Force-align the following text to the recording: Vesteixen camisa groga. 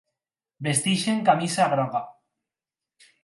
Vesteixen 0.67 1.21
camisa 1.27 1.67
groga. 1.75 2.01